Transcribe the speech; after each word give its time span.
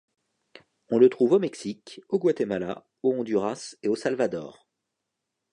On 0.89 0.97
le 0.97 1.09
trouve 1.09 1.33
au 1.33 1.37
Mexique, 1.39 2.01
au 2.09 2.17
Guatemala, 2.17 2.83
au 3.03 3.13
Honduras 3.13 3.75
et 3.83 3.87
au 3.87 3.95
Salvador. 3.95 4.67